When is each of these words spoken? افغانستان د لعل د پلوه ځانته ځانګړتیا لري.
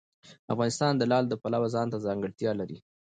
افغانستان 0.53 0.93
د 0.97 1.01
لعل 1.11 1.25
د 1.29 1.33
پلوه 1.41 1.67
ځانته 1.75 1.97
ځانګړتیا 2.05 2.51
لري. 2.59 2.77